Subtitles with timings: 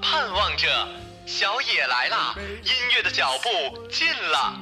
[0.00, 0.68] 盼望着，
[1.26, 3.48] 小野来了，音乐的脚步
[3.88, 4.54] 近了。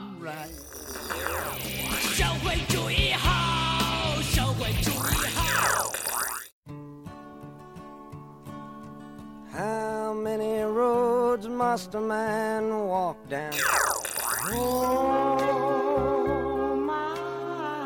[2.14, 5.92] 社会主义好，社会主义好。
[9.52, 13.52] How many roads must a man walk down?
[14.52, 15.38] Oh,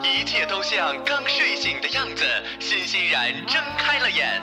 [0.02, 2.24] 一切都像刚睡醒的样子，
[2.58, 4.42] 欣欣然睁开了眼，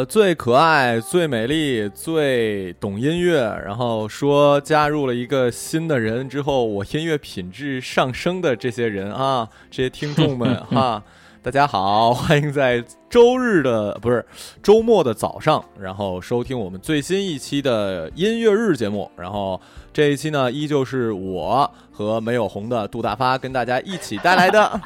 [0.00, 11.02] 呃，最可爱、最美丽、最懂音乐，然后说加入了一个新的人之后，我音乐品质上升的这些人啊，这些听众们 哈，
[11.42, 14.24] 大家好，欢迎在周日的不是
[14.62, 19.10] 周末的早上，然后收听我们最新一期的音乐日节目。
[19.18, 19.60] 然后
[19.92, 24.80] 这一期呢，依旧是我和没有红的杜大发跟大家一起带来的。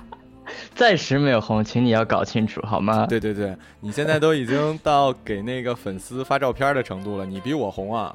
[0.75, 3.07] 暂时没有红，请你要搞清楚好吗？
[3.07, 8.15] 对对对，你现在都已经到给那个粉丝发照片的程度了，你比我红啊！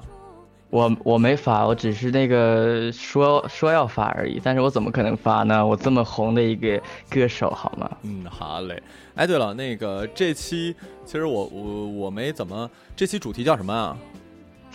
[0.70, 5.66] 我我没发，我只是那个说说要发而已，但是我怎么可能发呢？
[5.66, 6.80] 我这么红的一个
[7.10, 7.90] 歌手好吗？
[8.04, 8.82] 嗯，好嘞。
[9.16, 13.98] 哎，对了，那个这期其实我我我没怎么，这期主题叫什么啊？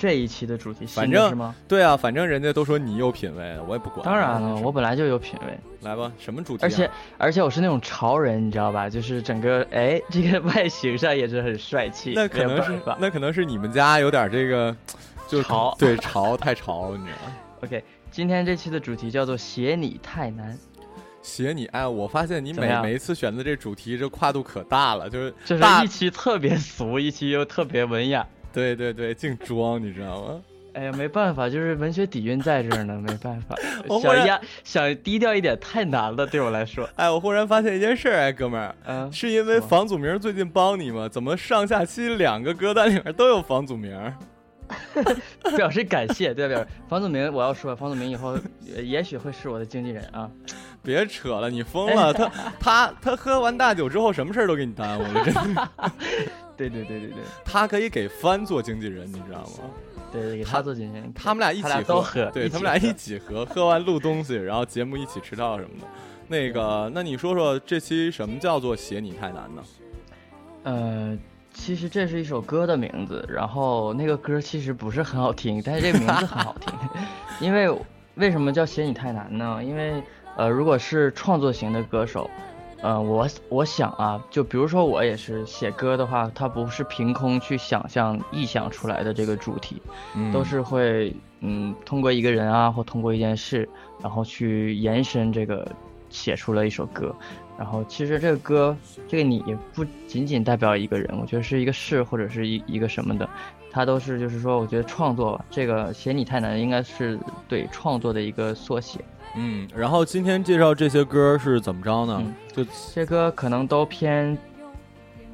[0.04, 1.54] 这一期的主题反正？
[1.66, 4.04] 对啊，反正人家都说你有品位，我也不管。
[4.04, 6.66] 当然了，我本来就有品位，来吧，什么主题、啊？
[6.66, 8.86] 而且而且我是那种潮人，你知道吧？
[8.90, 12.12] 就是整个哎， 这个外形上也是很帅气。
[12.14, 14.76] 那可能是那可能是你们家有点这个，
[15.26, 17.82] 就是潮 对潮太潮了，你知道吗？OK。
[18.10, 20.56] 今天这期的主题叫做“写你太难
[21.22, 28.26] 写你哎，我发现你每每一次选择这主题，这跨度可大了，就是”，就是大一期特别俗，一期又特别文雅。
[28.54, 30.40] 对对对，净装，你知道吗？
[30.74, 33.54] 哎呀，没办法，就是文学底蕴在这儿呢，没办法
[34.02, 36.88] 想压想低调一点太难了，对我来说。
[36.96, 41.08] 哎，我忽然发现一件事儿，哎，哥们儿，嗯，是因为房祖名最近帮你吗？
[41.08, 43.96] 怎么上下期两个歌单里面都有房祖名？
[45.56, 48.30] 表示感谢，对表示房祖名，我要说，房祖名以后
[48.74, 50.28] 呃也许会是我的经纪人啊。
[50.82, 52.12] 别扯了，你疯了！
[52.12, 55.68] 他 他他喝完大酒之后，什么事儿都给你耽误了，真的。
[56.56, 59.70] 对对对对对他可以给帆做经纪人，你知道吗？
[60.12, 65.86] 对对，给他做经纪人，他们俩一起喝对他们俩一起喝，喝完录东西，然后节目一起迟到什么的。
[66.28, 69.62] 那个，那你说说这期什么叫做写你太难呢？
[70.62, 71.18] 呃，
[71.52, 76.72] 其实这是一首歌的名字，然后那个歌其实不是很好听，但是这个名字很好听。
[77.40, 77.68] 因为
[78.14, 79.60] 为什么叫写你太难呢？
[79.62, 80.02] 因为
[80.36, 82.30] 呃，如果是创作型的歌手，
[82.84, 89.80] 呃，我我想啊，就比如说我也是写歌的话，它不是凭空去想象、臆想出来的这个主题，
[90.14, 93.66] 嗯都是会嗯通过一个人啊，或通过一件事，
[94.02, 95.66] 然后去延伸这个
[96.10, 97.14] 写出了一首歌。
[97.56, 98.76] 然后其实这个歌，
[99.08, 103.26] 这个你也不仅仅代表一个人，我觉得是一个事或者是一一个什么的，
[103.70, 109.00] 它都是就是说，我觉得创作吧，这个写你太难，应该是对创作的一个缩写。
[109.36, 112.20] 嗯，然后今天介绍这些歌是怎么着呢？
[112.20, 112.64] 嗯就
[112.94, 114.38] 这歌可能都偏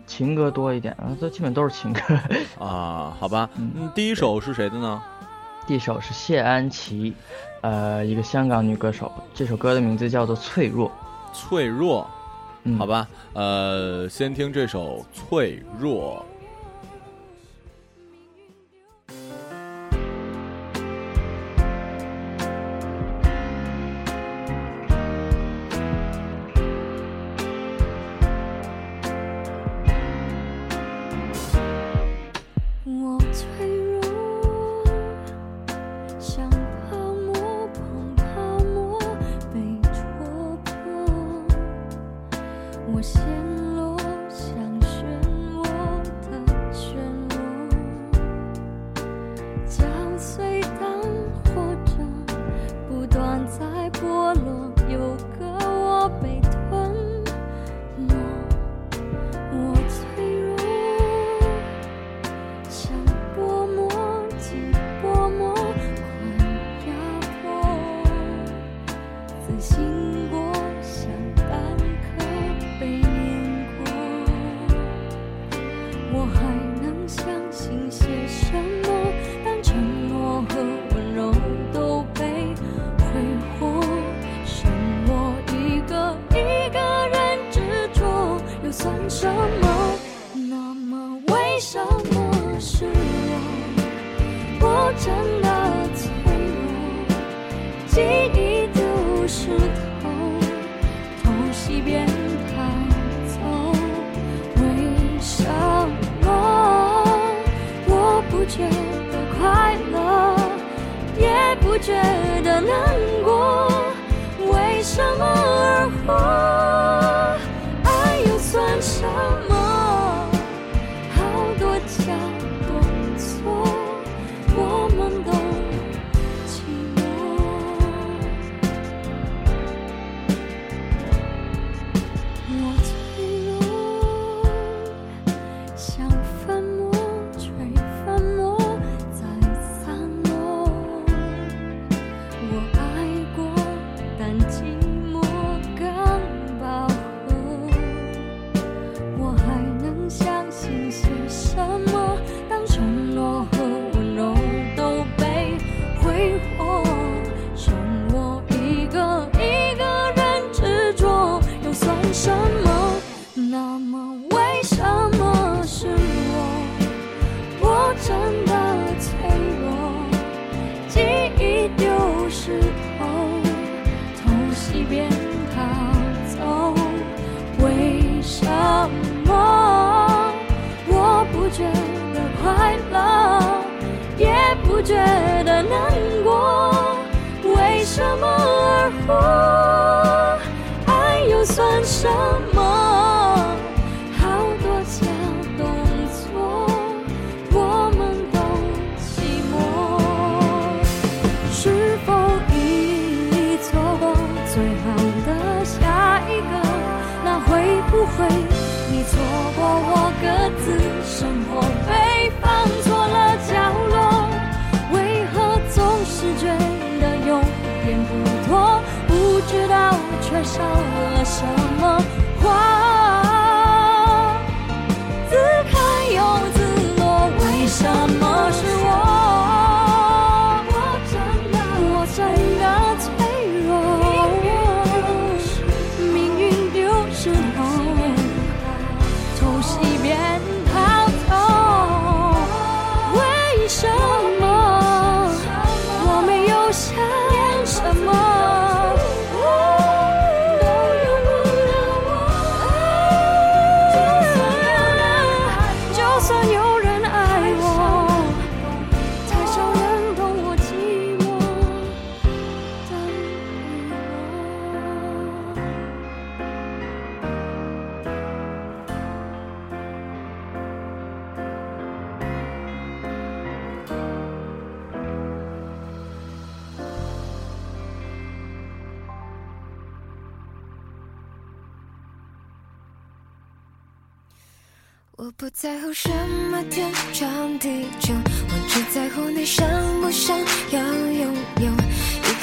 [0.07, 2.01] 情歌多一点，啊，这基本都是情歌。
[2.59, 5.03] 啊，好吧，嗯嗯，第一首是谁的呢？
[5.67, 7.15] 第一首是谢安琪，
[7.61, 10.89] 呃，一个香港女歌手，这首歌的名字叫做《脆弱》。
[11.33, 12.09] 脆弱，
[12.65, 16.25] 嗯，好吧，呃，先听这首《脆弱，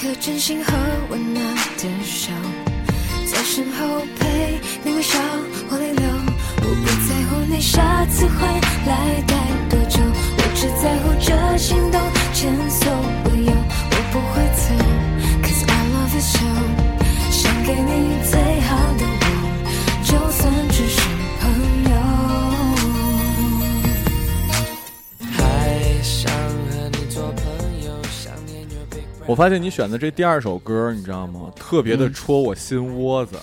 [0.08, 0.72] 的真心和
[1.10, 2.32] 温暖的手
[3.26, 5.20] 在身后陪你微笑
[5.70, 6.08] 或泪流。
[6.62, 8.48] 我不在乎你下次回
[8.86, 9.36] 来待
[9.70, 12.00] 多久我只在乎这心动
[12.34, 12.90] 前所
[13.26, 13.52] 未有。
[13.52, 14.74] 我不会走
[15.44, 16.40] cause i love you so
[17.30, 18.57] 想给你最
[29.28, 31.52] 我发现你选的这第二首歌，你知道吗？
[31.54, 33.36] 特别的戳我心窝子。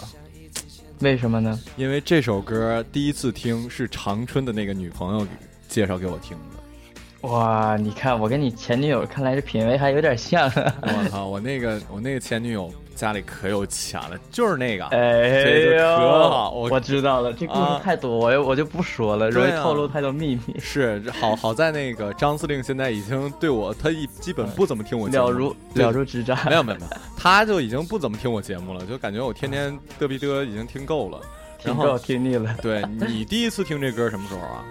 [1.01, 1.61] 为什么呢？
[1.77, 5.31] 因为这首歌第一次听是长春的那个女朋友给
[5.69, 7.29] 介绍给我听的。
[7.29, 10.51] 哇，你看我跟你前女友看来这品味还有点像。
[10.55, 12.73] 我操，我那个我那个前女友。
[12.95, 20.59] 家里可有钱了，就是那个，哎这就呦，可好我我知道了，这故啊事太多，我就我就不说了，容易透露太多秘密。
[20.61, 26.39] 是好好在那个张司令现在已经对我，他一基本不怎么听我节目了如了如指掌。
[26.47, 31.21] 没有没有没有，他就已经不怎么听我节目了，就感觉我天天嘚逼嘚已经听够了。
[31.63, 32.55] 然听够后，听腻了。
[32.61, 34.65] 对你第一次听这歌什么时候啊？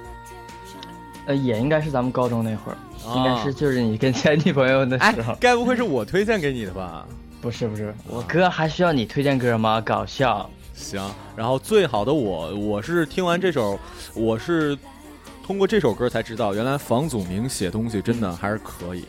[1.26, 2.78] 呃，也应该是咱们高中那会儿，
[3.10, 7.08] 啊应该是就是你跟前女朋友的哎时候。，该不会是我推荐给你的吧？
[7.44, 9.82] 不是不是，我哥还需要你推荐歌吗？
[9.82, 10.50] 搞笑。
[10.74, 11.04] 行，
[11.36, 13.78] 然后最好的我，我是听完这首，
[14.14, 14.78] 我是
[15.46, 19.04] 通过这首歌才知道，原来房祖名写东西真的还是可以。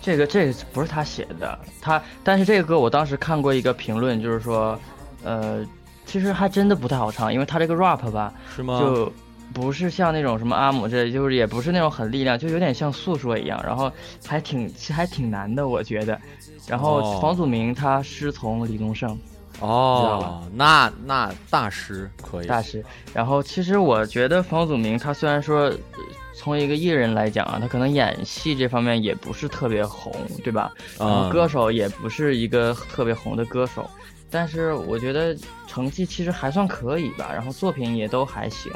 [0.00, 4.78] 这个这个不是他写的，他但是这个歌我当时看过一个评论，就是说，
[5.24, 5.66] 呃，
[6.06, 8.78] 其实还真的不太好唱，因为他这个 rap 吧，是吗？
[8.78, 9.12] 就
[9.52, 13.90] 不是像那种什么阿姆这，就是也不是那种很力量，就有点像诉说一样，然后
[14.26, 16.20] 还挺其实还挺难的，我觉得。
[16.66, 19.18] 然后哦房祖名他师从李宗盛
[19.60, 22.84] 哦，那那大师可以，大师，
[23.14, 25.66] 然后其实我觉得房祖名他虽然说。
[25.66, 25.78] 呃
[26.38, 30.70] 从一个艺人来讲啊，他可能演戏这方面也不是特别红，对吧？
[30.98, 33.90] 然后嗯歌手也不是一个特别红的歌手，
[34.30, 38.72] 但是我觉得成绩其实还算可以吧，然后作品也都还行，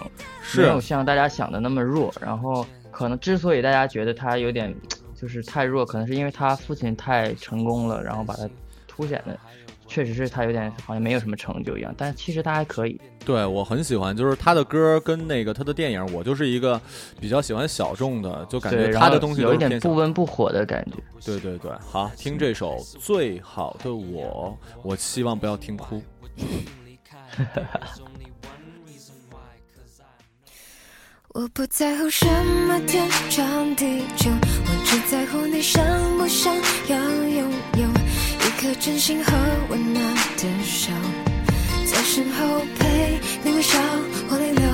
[0.57, 2.13] 没有像大家想的那么弱。
[2.21, 4.75] 然后可能之所以大家觉得他有点
[5.15, 8.49] 就是太弱，可能是因为他父亲太成功了，然后把他
[8.87, 9.39] 凸显的，
[9.91, 12.99] 确实是他有点好像没有什么成就一样，但其实他还可以。
[13.25, 16.81] 对我很喜欢，就是他的歌跟那个他的电影，我就是一个
[17.21, 19.81] 比较喜欢小众的，就感，觉他的东西有一点。
[19.81, 20.93] 不温不火的感觉。
[21.25, 26.01] 对对对，好，听这首《最好的我》，我希望不要听哭。
[31.33, 32.27] 我不在乎什
[32.67, 35.81] 么天长地久，我只在乎你想
[36.19, 36.53] 不想
[38.81, 39.31] 真心和
[39.69, 40.03] 温暖
[40.39, 40.91] 的手，
[41.85, 43.79] 在身后陪你微笑
[44.27, 44.67] 或泪流。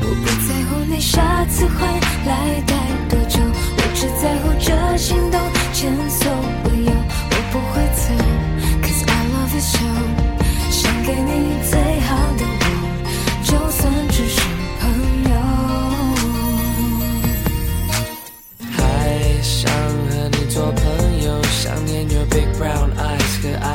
[0.00, 1.86] 我不在乎你下次回
[2.24, 2.74] 来待
[3.10, 3.38] 多久，
[3.76, 5.38] 我只在乎这心动
[5.74, 6.32] 前所
[6.64, 6.90] 未有。
[6.90, 8.14] 我不会走
[8.80, 9.76] ，Cause I love you so，
[10.70, 11.49] 想给你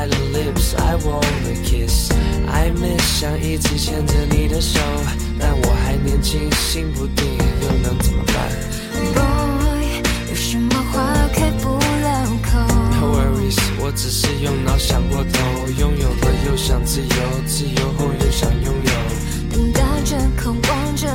[0.08, 2.12] 的 lips I wanna kiss。
[2.48, 4.78] I miss 想一直牵着你的手，
[5.38, 7.24] 但我还年轻，心不定，
[7.62, 8.36] 又能怎么办
[9.14, 12.58] Boy，有什么话开不了口
[12.92, 18.92] ？？No worries，我只是用脑想过头，拥有了又想自由，自由后又想拥有。
[19.52, 21.06] 等待着，渴望着，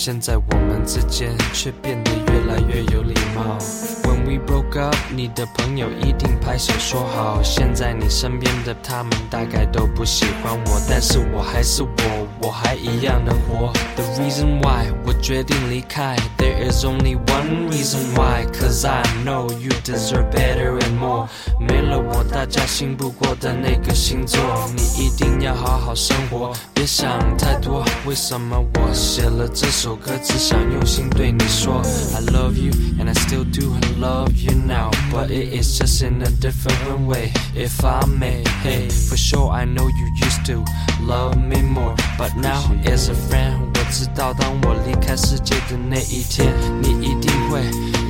[0.00, 3.58] 现在我们之间却变得越来越有礼貌。
[4.04, 7.42] When we broke up，你的朋友一定拍手说好。
[7.42, 13.72] 现在你身边的他们大概都不喜欢我，但是我还是我，我还一样能活。
[13.96, 21.26] The reason why 我决定离开，There is only one reason why，cause I know you deserve better and more。
[21.60, 24.40] 没了我，大家信不过的那个星座，
[24.74, 27.84] 你一定要好好生活，别想太多。
[28.06, 31.82] 为什么我写了这首歌，只想用心对你说
[32.14, 36.22] ，I love you and I still do love love you now, but it is just in
[36.22, 37.32] a different way.
[37.54, 40.64] If I may, hey, for sure I know you used to
[41.06, 47.60] love me more, but now as a friend，我知道当我离开世界的那一天，你一定会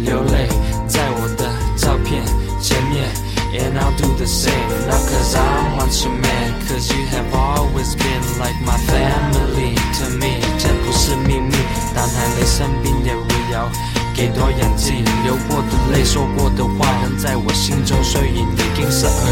[0.04, 0.48] 流泪
[0.86, 2.24] 在我的照片
[2.60, 3.08] 前面。
[3.50, 8.22] And I'll do the same, not cause I want you man, cause you have always been
[8.38, 10.40] like my family to me.
[10.58, 11.56] 这不是秘密，
[11.94, 13.68] 当含泪生病也不要
[14.14, 19.24] 给多眼睛，流过的泪，说过的话，仍在我心中，所以你已经失去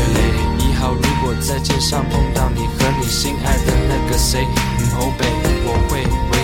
[0.56, 0.70] 你。
[0.70, 5.26] 以後如果在街上碰到你和你心爱的那个谁，唔好背，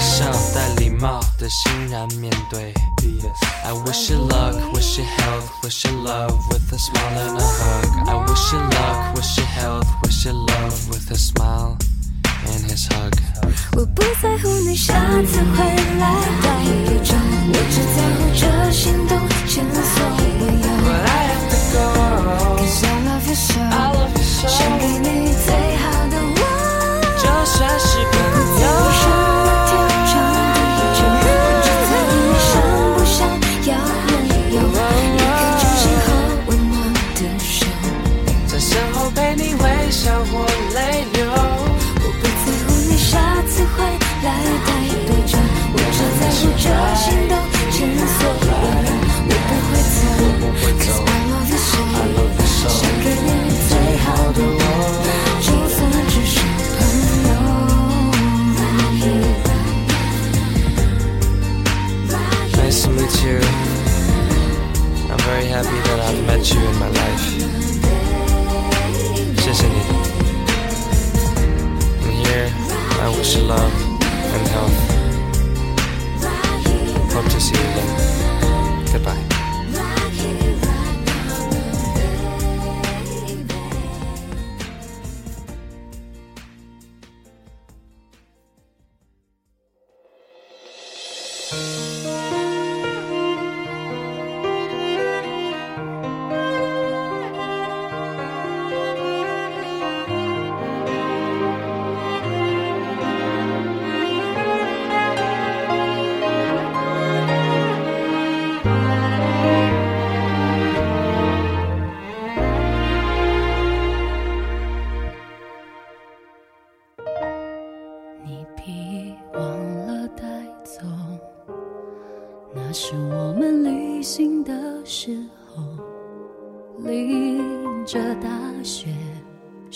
[0.02, 2.74] 笑帶禮貌的欣然面对。
[3.64, 8.08] I wish you luck, wish you health, wish you love with a smile and a hug.
[8.08, 11.76] I wish you luck, wish you health, wish you love with a smile
[12.46, 13.14] and his hug.
[13.76, 14.92] 我不在乎你下
[15.22, 15.64] 次回
[15.98, 16.04] 来
[16.42, 16.46] 带
[16.84, 17.14] 多久，
[17.48, 18.42] 我只在乎这
[18.72, 19.16] 心动
[19.46, 20.66] 前所未有。
[20.82, 21.80] But I have to go.
[22.58, 24.48] Cause I love you so，I love you so.
[24.48, 26.42] 想给你最好的我。
[27.16, 28.14] 就算是朋
[28.60, 29.21] 友。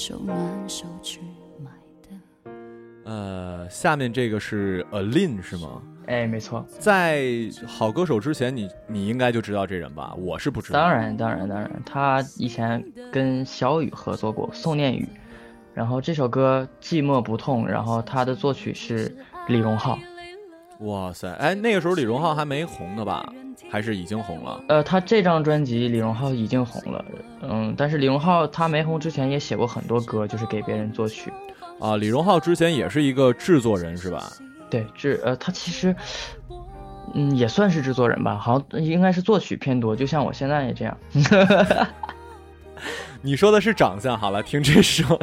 [0.06, 1.18] 手挽手去
[1.58, 1.68] 买
[2.00, 2.50] 的。
[3.06, 5.82] 呃，下面这个是 Alin 是吗？
[6.06, 7.24] 哎，没错，在
[7.66, 10.14] 好歌手之前，你你应该就知道这人吧？
[10.16, 10.78] 我是不知道。
[10.78, 15.02] 当然，当然，当然，他以前跟小雨合作过《宋念宇》，
[15.74, 19.12] 然后这首歌《寂寞不痛》，然后他的作曲是
[19.48, 19.98] 李荣浩。
[20.82, 23.28] 哇塞，哎，那个时候李荣浩还没红呢吧？
[23.70, 24.62] 还是已经红了？
[24.68, 27.04] 呃，他这张专辑李荣浩已经红了，
[27.42, 31.32] 嗯，但是李荣浩他没红之前也写过很多歌，就是给别人作曲。
[31.78, 34.32] 啊，李荣浩之前也是一个制作人是吧？
[34.70, 35.94] 对，制呃，他其实，
[37.14, 40.96] 嗯，也算是制作人吧，好像应该是作曲偏多，就像我现在也这样。
[43.22, 45.18] 你说的是长相，好了，听这首。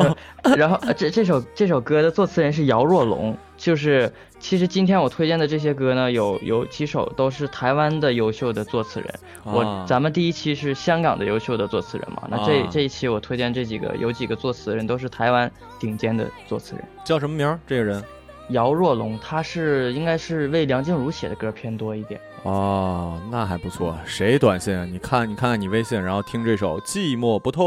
[0.57, 9.13] 然后呃这这首这首歌的作词人是姚若龙，就是其实今天我推荐的这些歌呢，有有几首都是台湾的优秀的作词人。
[9.43, 16.83] 我啊咱们第一期是香港的优秀的作词人嘛，那这、啊这一期我推荐这几个有几个作词人都是台湾顶尖的作词人。
[17.05, 17.59] 叫什么名儿？
[17.67, 18.03] 这个人？
[18.49, 22.19] 姚若龙，他是应该是为梁静茹写的歌偏多一点。
[22.43, 23.97] 哦，那还不错。
[24.05, 24.73] 谁短信？
[24.91, 27.63] 你看，你看看你微信，然后听这首《寂寞不痛》。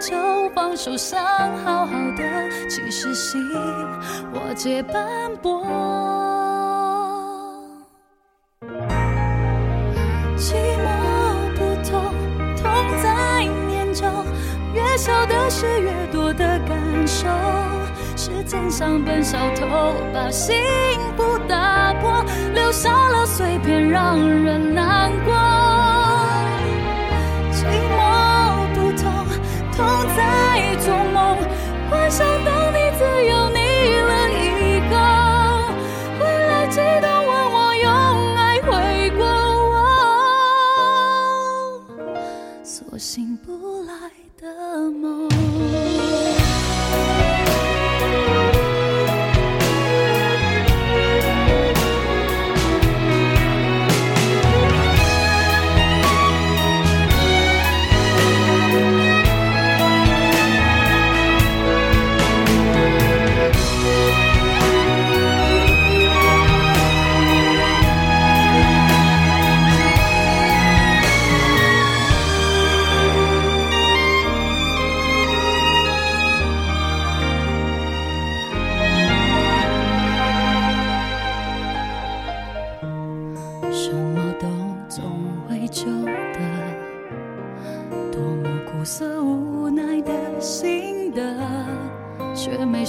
[0.00, 0.16] 就
[0.54, 1.22] 放手，想
[1.62, 3.38] 好好的，其实心
[4.32, 5.62] 我借斑驳。
[10.38, 10.88] 寂寞
[11.54, 12.00] 不痛，
[12.56, 12.64] 痛
[13.02, 14.06] 在念旧。
[14.72, 17.28] 越小的事，越多的感受。
[18.16, 19.66] 时间像本小偷，
[20.14, 20.56] 把幸
[21.16, 25.49] 福打破，留下了碎片，让人难过。
[44.40, 45.39] 的梦。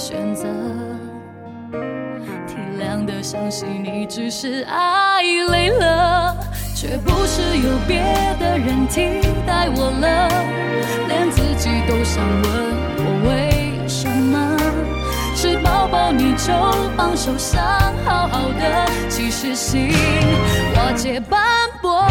[0.02, 0.48] 选择。
[2.48, 6.36] 体谅的相信你只是爱累了，
[6.74, 8.02] 却不是有别
[8.40, 10.28] 的人替代我了，
[11.06, 12.50] 连自己都想问
[12.98, 14.58] 我为什么。
[15.36, 16.52] 吃饱饱你就
[16.96, 17.62] 放手，想
[18.04, 19.92] 好好的，其实心
[20.74, 21.40] 瓦解斑
[21.80, 22.04] 驳。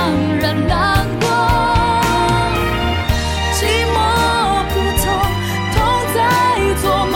[0.00, 0.08] 让
[0.38, 1.28] 人难过
[3.52, 3.58] 寂
[3.92, 3.94] 寞
[4.70, 5.04] 不痛
[5.74, 5.76] 痛
[6.14, 6.18] 在
[6.80, 7.14] 做梦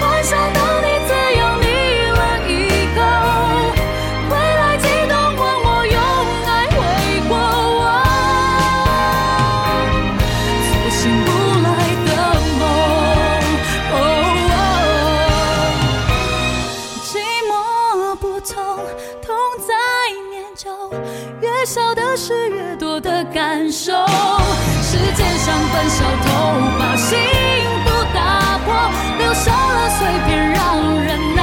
[0.00, 1.64] 幻想当你自由腻
[2.10, 2.18] 了
[2.48, 2.50] 以
[2.96, 2.98] 后
[4.28, 5.98] 未来激动吻我用
[6.48, 6.78] 爱回
[7.28, 7.32] 过
[10.66, 11.28] 做醒不
[11.62, 11.68] 来
[12.06, 12.10] 的
[12.58, 12.60] 梦
[17.04, 17.08] 寂
[17.48, 17.50] 寞
[18.16, 18.52] 不痛
[19.22, 19.28] 痛
[19.60, 19.70] 在
[20.28, 20.66] 念旧
[21.60, 23.92] 越小的事，越多的感受。
[24.80, 26.26] 时间像本小偷，
[26.78, 27.18] 把幸
[27.84, 28.72] 福打破，
[29.18, 30.58] 留下了碎片，让
[31.04, 31.39] 人难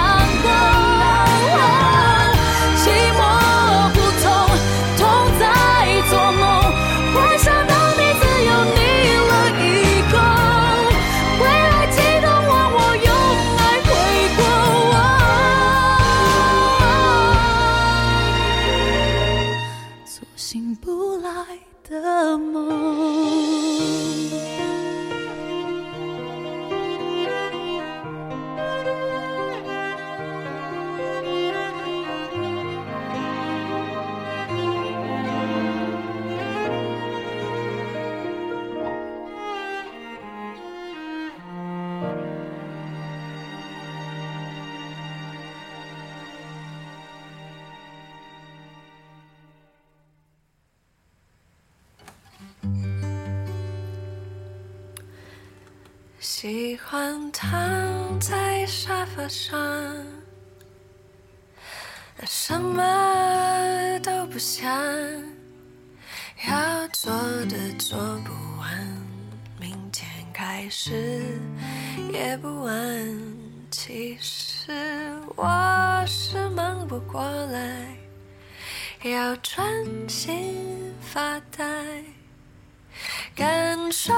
[62.25, 64.69] 什么都不想，
[66.47, 67.11] 要做
[67.45, 68.67] 的做不完，
[69.59, 71.21] 明天开始
[72.11, 72.73] 也不晚。
[73.69, 74.71] 其实
[75.35, 77.97] 我是忙不过来，
[79.03, 79.63] 要专
[80.07, 81.65] 心发呆。
[83.35, 84.13] 感受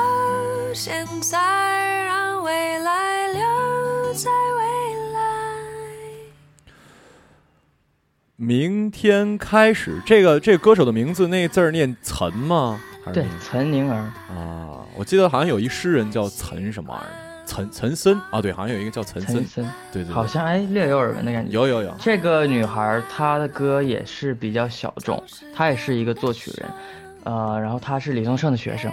[0.74, 4.69] 现在，让未来留在未
[8.42, 12.80] 明天开始，这个这个歌手的名字那字儿念岑吗？
[13.04, 13.98] 还是对，岑宁儿，
[14.34, 17.12] 啊，我记得好像有一诗人叫岑什么玩意儿，
[17.46, 21.52] 岑岑参啊，对，好像有一个叫岑参岑，参，对对对，好像哎略有耳闻的感觉。
[21.52, 25.22] 有有有，这个女孩她的歌也是比较小众，
[25.54, 26.70] 她也是一个作曲人，
[27.26, 28.90] 呃，然后她是李宗盛的学生，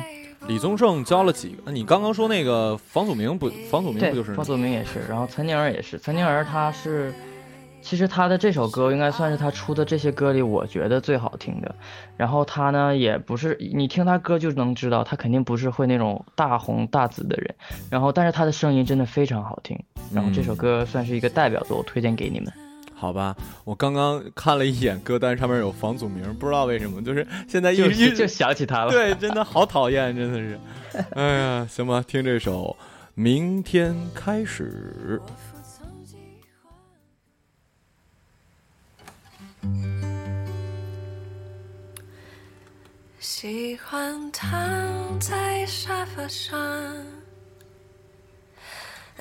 [0.49, 1.71] 李宗盛教了几个？
[1.71, 3.49] 你刚刚说那个房祖名不？
[3.71, 7.15] 房祖名不就是，房祖名也是，然后岑宁儿也是，岑宁儿她是，
[7.87, 11.73] 其实他的这首歌应该算是他出的这些歌里我觉得最好听的，
[12.17, 17.55] 然后他呢也不是你听他歌就能知道，他肯定不是会那种大红大紫的人，
[17.89, 19.79] 然后但是他的声音真的非常好听，
[20.13, 22.53] 然后这首嗯歌算是一个代表作，我推荐给你们。
[22.93, 27.77] 好吧，我刚刚看了一眼歌单，上面有房祖名，不知道为什么，就是现在一
[28.17, 28.91] 就想起他了。
[28.93, 30.59] 对，真的好讨厌，真的是。
[31.11, 32.77] 哎呀，行吧，听这首
[33.15, 35.23] 《明天开始》。
[43.29, 44.49] 喜欢躺
[45.19, 46.57] 在沙发上，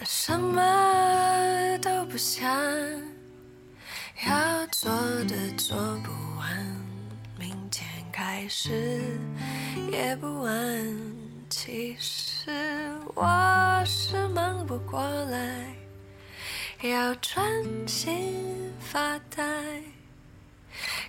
[0.04, 2.48] 什么都不想，
[4.28, 4.92] 要做
[5.24, 6.86] 的做不完，
[7.40, 9.02] 明天开始
[9.92, 10.54] 也不晚。
[11.50, 12.52] 其实
[13.16, 15.76] 我是忙不过来，
[16.84, 17.44] 要专
[17.88, 19.44] 心发呆。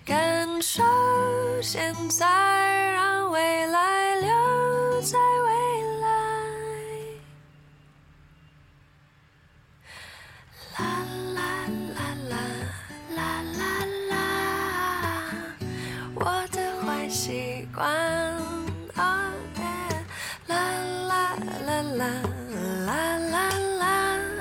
[0.06, 0.84] 感受
[1.60, 2.24] 现在，
[2.92, 6.06] 让未来留在未来。
[10.78, 10.78] 啦
[11.34, 11.42] 啦
[11.96, 11.98] 啦
[12.30, 12.38] 啦
[13.16, 13.18] 啦
[13.58, 13.60] 啦
[14.10, 14.14] 啦，
[16.14, 16.20] 我
[16.52, 17.84] 的坏习惯。
[18.94, 19.02] 哦
[19.56, 19.60] 耶
[20.46, 20.54] 啦
[21.08, 21.34] 啦
[21.66, 21.98] 啦啦
[22.86, 23.82] 啦啦
[24.38, 24.40] 啦，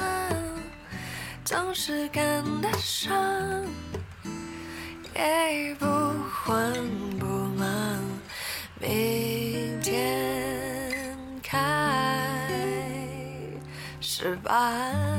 [1.44, 3.12] 总是赶得上。
[5.16, 6.74] 也不慌
[7.18, 7.26] 不
[7.58, 7.66] 忙，
[8.82, 11.58] 明天开
[14.02, 15.15] 始吧。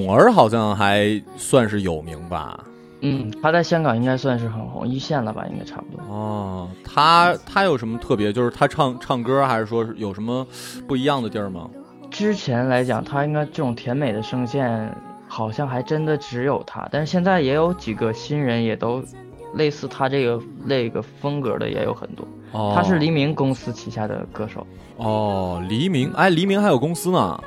[0.00, 2.64] 泳儿好像还算是有名吧？
[3.04, 6.14] 嗯，他在香港应该算是很红，一线了吧，应该差不多。
[6.14, 8.32] 哦，他他有什么特别？
[8.32, 10.46] 就是他唱唱歌，还是说有什么
[10.86, 11.68] 不一样的地儿吗？
[12.10, 16.88] 之前来讲，他应该这种甜美的声线，好像还真的只有他。
[16.92, 19.02] 但是现在也有几个新人，也都
[19.54, 22.24] 类似他这个那个风格的也有很多。
[22.52, 24.64] 哦，他是黎明公司旗下的歌手。
[24.98, 27.42] 哦，黎明，哎，黎明还有公司呢。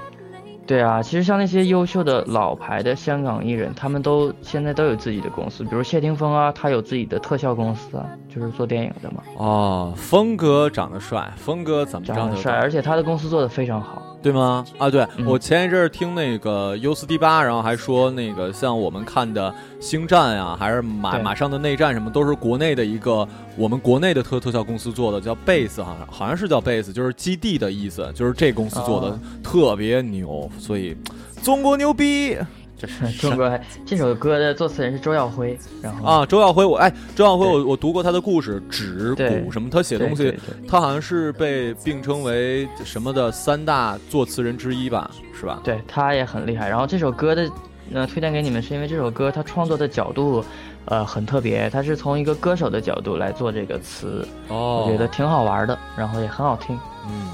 [0.67, 9.21] 对啊，其实像那些优秀的老牌的香港艺人，他们都现在都有自己的公司，比如谢霆锋啊，他有自己的特效公司啊，就是做电影的嘛。
[9.37, 14.01] 哦，峰哥长得帅，峰哥怎么长得帅，而且他的公司做的非常好。
[14.25, 14.65] 对吗？
[14.79, 30.97] 啊，对、嗯我前一阵儿听那个 U 四 D 八，然后还说那个像我们看的《星战》啊，还是马马上的内战什么，都是国内的一个我们国内的特特效公司做的，叫 Base 好像好像是叫 Base，就是基地的意思，就是这公司做的、哦特别牛，所以
[31.43, 32.35] 中国牛逼。
[32.77, 45.61] 这是中国这首歌的作词人是周耀辉，然后啊，周耀辉，我哎，周耀辉，对我我读过他的故事，纸对鼓什么，他写东西他好像是被并称为什么的三大作词人之一吧，是吧？
[45.63, 46.67] 对他也很厉害。
[46.67, 47.49] 然后这首歌的
[47.93, 50.43] 呃推荐给你们，是因为这首歌他创作的角度
[50.85, 56.77] 呃很特别，他是从一个歌手的角度来做这个词，哦，我觉得挺好玩的，然后也很好听。
[57.07, 57.29] 嗯。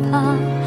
[0.00, 0.61] 怕，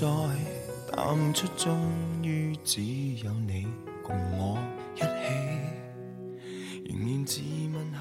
[0.00, 0.06] 再
[0.90, 1.78] 淡出，终
[2.20, 2.82] 于只
[3.22, 3.68] 有你
[4.02, 4.58] 共我
[4.96, 5.06] 一起，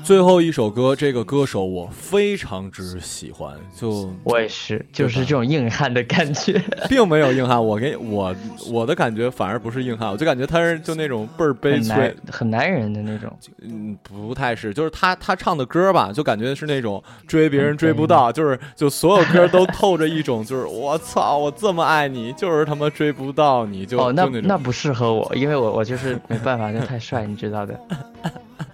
[0.04, 6.62] 最后一首歌，这个歌手我非常之喜欢，就我也是，就是这种硬汉的感觉。
[6.90, 7.64] 并没有硬汉。
[7.64, 8.36] 我给我
[8.70, 13.32] 我的感觉反而不是硬汉，我就感觉他是就那种倍儿悲催很男，人的那种，
[13.62, 27.80] 嗯，不太是，就是他他唱的歌吧，就感觉是那种追别人追不到，就是就所有歌都透着一种就是我操，我这么爱你，就是他妈追不到你，就哦，那那那不适合我，因为我我就是没办法，那太帅，你知道的。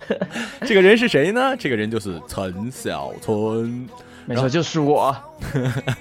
[0.65, 1.55] 这个人是谁呢？
[1.57, 3.87] 这个人就是陈小春。
[4.25, 5.15] 没错，就是我。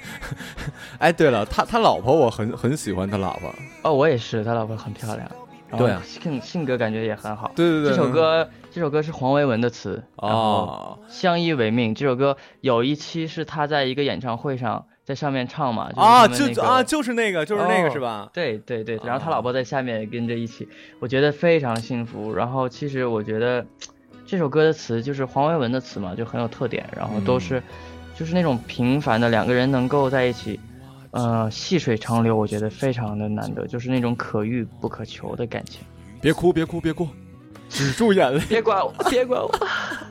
[0.98, 5.30] 哎，对了，他他老婆我很很喜欢他老婆，哦，我也是，他老婆很漂亮，
[5.78, 7.50] 对啊性性格感觉也很好。
[7.56, 11.94] 对对对，这首歌这首歌是黄维文的词，哦，相依为命。
[11.94, 18.28] 这首歌有一期是他在一个演唱会上在上面唱嘛，就是啊，就啊，就是那个，就是那个哦是吧？
[18.30, 20.68] 对对对，然后他哦老婆在下面跟着一起，
[21.00, 22.34] 我觉得非常幸福。
[22.34, 23.64] 然后其实我觉得
[24.26, 27.62] 这首歌的词就是黄维文的词嘛，就很有特点，然后都嗯是、
[28.14, 30.60] 就是那种平凡的两个人能够在一起，
[31.12, 35.80] 呃，细水长流，我觉得非常的难得，就是那种可遇不可求的感情。
[36.20, 37.08] 别哭，别哭，别哭，
[37.70, 38.42] 止住眼泪。
[38.46, 39.50] 别管我，别管我。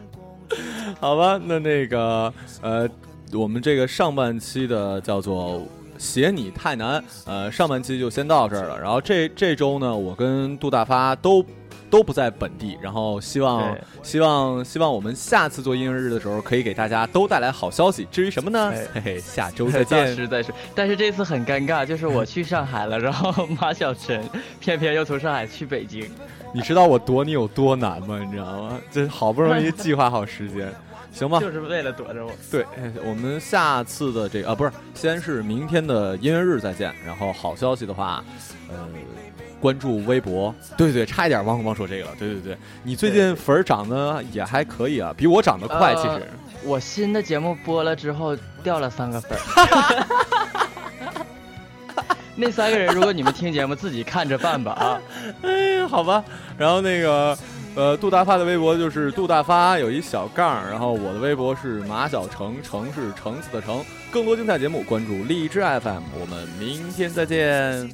[1.00, 2.34] 好吧，那那个
[2.64, 2.90] 呃，
[3.34, 5.66] 我们这个上半期的叫做
[5.98, 8.80] “写你太难”，呃，上半期就先到这儿了。
[8.80, 11.46] 然后这这周呢，我跟杜大发都
[11.90, 18.08] 都不在本地，然后希望希望希望我们下次做音乐日的时候，可以给大家都带来好消息。
[18.12, 18.72] 至于什么呢？
[18.74, 20.16] 哎嘿嘿，下周再再见。
[20.16, 24.24] 是再是，但是这次很尴尬，就是我去上海了，然后马小晨
[24.60, 26.10] 偏偏又从上海去北京。
[26.54, 28.20] 你知道我躲你有多难吗？
[28.24, 28.80] 你知道吗？
[28.92, 30.74] 这好不容易计划好时间，
[31.12, 31.40] 行吧？
[31.40, 32.32] 就是为了躲着我。
[32.52, 36.94] 对，哎我们下次的这个啊，不是，先是明天的音乐日再见。
[37.06, 38.24] 然后好消息的话，
[38.70, 38.76] 呃，
[39.60, 40.54] 关注微博。
[40.78, 42.12] 对对，差一点忘忘说这个了。
[42.20, 46.28] 对对对，你最近粉儿涨得也还可以啊，比我涨得快，其呃实。
[46.64, 50.06] 我新的节目播了之后掉了三个粉儿。
[52.40, 55.02] 那三个人，如果你们听节目，自己看着办吧啊！
[55.42, 55.50] 哎
[55.80, 56.24] 呀，好吧。
[56.56, 57.36] 然后那个，
[57.78, 63.86] 呃，杜大发的微博就是杜大发有一小杠，然后我的微博是马小成，成是橙子的橙。
[64.10, 67.88] 更多精彩节目关注荔枝 FM，我们明天再见。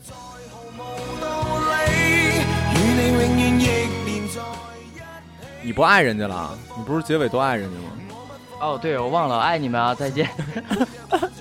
[5.61, 6.57] 你不爱人家了？
[6.77, 7.91] 你不是结尾都爱人家吗？
[8.61, 10.29] 哦，对，我忘了，爱你们啊，再见。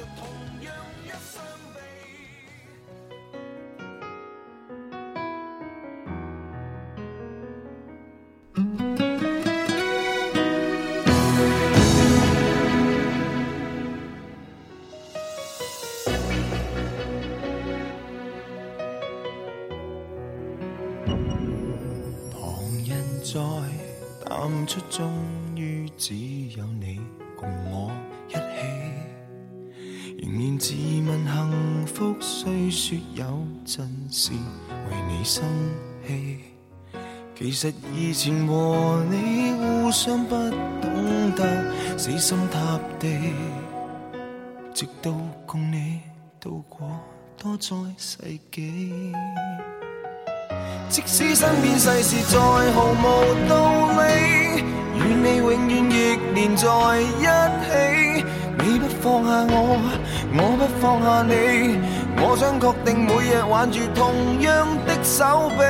[37.54, 40.36] 實以前和你互相不
[40.80, 43.34] 懂得死心塌地，
[44.72, 45.12] 直到
[45.46, 46.00] 共你
[46.40, 46.80] 度過
[47.36, 48.18] 多载世
[48.50, 49.12] 紀。
[50.88, 53.52] 即使身邊世事再毫無道
[54.02, 54.62] 理，
[54.94, 56.68] 與你永遠亦連在
[57.00, 57.26] 一
[57.64, 58.24] 起。
[58.58, 59.58] 你不放下我，
[60.36, 61.32] 我不放下你，
[62.22, 64.46] 我想確定每日挽住同樣
[64.86, 65.60] 的手臂，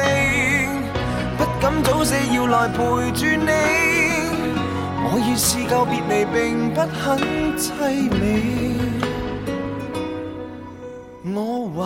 [1.84, 2.78] 早死要来陪
[3.12, 3.50] 住你。
[5.04, 7.00] 我已試夠別離並不很
[7.58, 7.68] 凄
[8.10, 8.20] 美，
[11.34, 11.36] 我
[11.76, 11.80] 还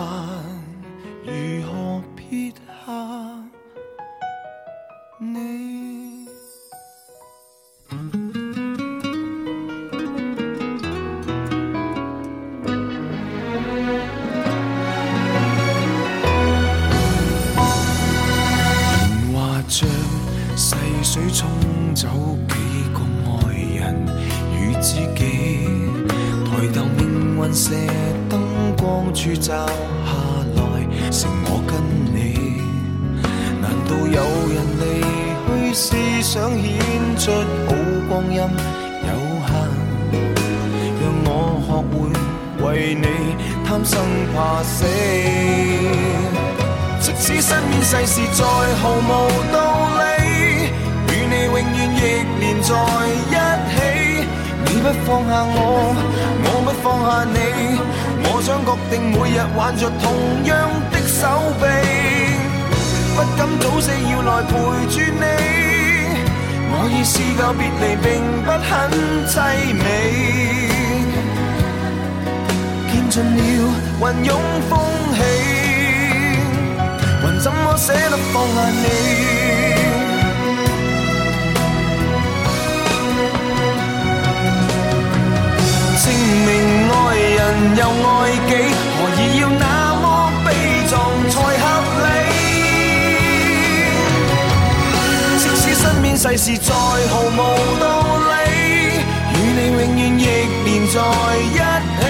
[96.27, 97.37] 世事再毫无
[97.79, 97.85] 道
[98.27, 98.29] 理，
[99.33, 100.21] 与你永远亦
[100.65, 100.95] 连在
[101.39, 101.57] 一
[102.01, 102.03] 起。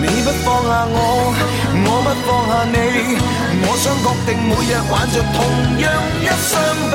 [0.00, 0.96] 你不放下我，
[1.84, 2.76] 我不放下你，
[3.66, 5.36] 我想確定每日挽着同
[5.78, 5.84] 样
[6.22, 6.50] 一双
[6.90, 6.94] 臂，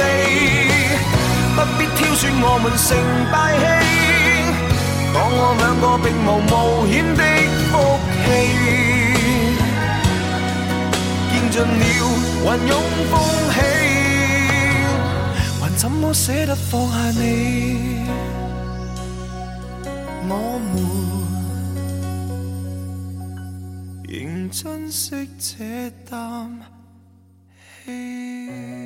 [1.56, 2.88] 不必挑选我们成
[3.30, 3.64] 敗戲。
[5.14, 6.52] 當我两个并无冒
[6.90, 7.22] 险的
[7.70, 7.72] 福
[8.26, 8.28] 气，
[11.30, 11.82] 见尽了
[12.42, 12.72] 云涌
[13.12, 13.14] 风
[13.54, 13.58] 起，
[15.82, 18.06] 怎么舍得放下你？
[20.28, 20.76] 我们
[24.04, 26.60] 仍珍惜这啖
[27.86, 28.79] 气。